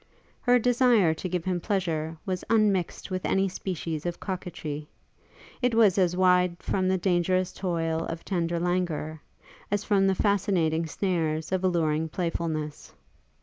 [0.41, 4.87] Her desire to give him pleasure was unmixt with any species of coquetry:
[5.61, 9.21] it was as wide from the dangerous toil of tender languor,
[9.69, 12.91] as from the fascinating snares of alluring playfulness.